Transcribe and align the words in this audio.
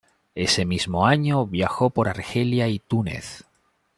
Ese 0.33 0.65
mismo 0.65 1.05
año 1.05 1.45
viajó 1.45 1.91
por 1.91 2.09
Argelia 2.09 2.67
y 2.67 2.79
Túnez. 2.79 3.43